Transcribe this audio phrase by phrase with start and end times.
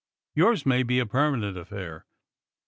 [0.33, 2.07] Yours may be a permanent affair."